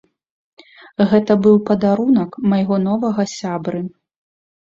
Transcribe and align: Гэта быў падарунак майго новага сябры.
Гэта 1.09 1.35
быў 1.47 1.59
падарунак 1.67 2.31
майго 2.53 2.75
новага 2.87 3.27
сябры. 3.37 3.81